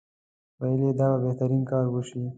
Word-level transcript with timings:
ویل 0.59 0.81
یې 0.87 0.91
دا 0.99 1.07
به 1.11 1.17
بهترین 1.25 1.63
کار 1.71 1.85
وشي. 1.89 2.21